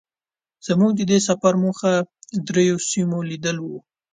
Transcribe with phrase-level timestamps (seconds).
[0.65, 1.91] زمونږ د دې سفر موخه
[2.47, 3.77] درېيو سیمو لیدل وو.